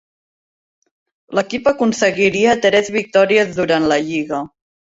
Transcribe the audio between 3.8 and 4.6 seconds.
la lliga.